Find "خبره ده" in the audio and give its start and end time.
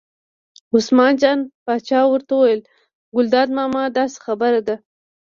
4.25-4.75